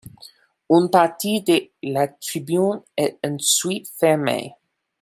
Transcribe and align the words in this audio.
Une 0.71 0.89
partie 0.89 1.43
de 1.43 1.69
la 1.83 2.07
tribune 2.07 2.81
est 2.97 3.19
ensuite 3.23 3.87
fermée. 3.99 4.55